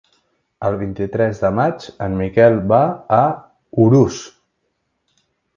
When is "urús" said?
3.85-4.21